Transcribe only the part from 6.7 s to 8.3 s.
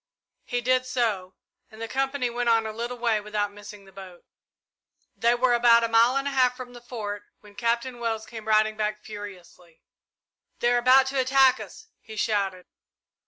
the Fort when Captain Wells